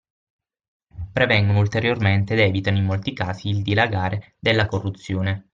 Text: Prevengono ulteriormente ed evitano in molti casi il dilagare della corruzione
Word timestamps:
Prevengono 1.13 1.59
ulteriormente 1.59 2.33
ed 2.33 2.39
evitano 2.39 2.79
in 2.79 2.85
molti 2.85 3.13
casi 3.13 3.49
il 3.49 3.61
dilagare 3.61 4.33
della 4.39 4.65
corruzione 4.65 5.49